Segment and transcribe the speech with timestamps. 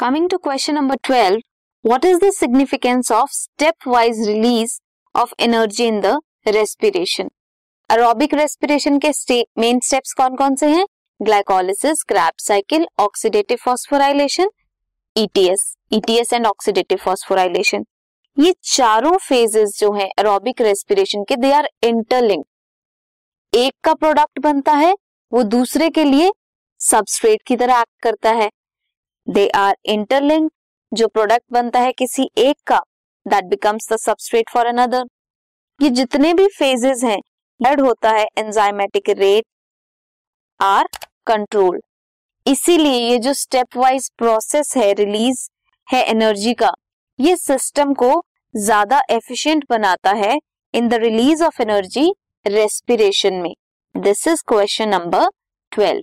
[0.00, 1.40] Coming to question number twelve
[1.84, 3.30] what is the significance of
[3.86, 4.78] stepwise release
[5.14, 6.12] of energy in the
[6.48, 7.28] respiration
[7.90, 9.10] aerobic respiration के
[9.58, 10.86] main step कौन कौन से हैं?
[11.20, 14.50] Glycolysis Krebs cycle oxidative phosphorylation
[15.16, 17.84] ETS ETS and oxidative phosphorylation
[18.36, 22.44] ये चारों phases जो हैं aerobic respiration के दे आर इंटरलिंक
[23.52, 24.94] एक का प्रोडक्ट बनता है,
[25.32, 26.30] वो दूसरे के लिए
[26.80, 28.48] सबस्ट्रेट की तरह एक्ट करता है।
[29.30, 30.50] दे आर इंटरलिंक
[30.92, 32.78] जो प्रोडक्ट बनता है किसी एक का
[33.26, 35.04] that becomes the substrate for another
[35.80, 37.20] ये जितने भी फेजेस हैं
[37.60, 39.44] एड होता है एंजाइमेटिक रेट
[40.60, 40.88] आर
[41.26, 41.80] कंट्रोल
[42.46, 45.48] इसीलिए ये जो स्टेप वाइज प्रोसेस है रिलीज़
[45.88, 46.72] है एनर्जी का,
[47.18, 48.12] ये सिस्टम को
[48.54, 50.38] ज़्यादा एफिशिएंट बनाता है
[50.74, 52.12] in the release of energy
[52.46, 53.54] respiration में.
[53.94, 55.28] This is question number
[55.72, 56.02] twelve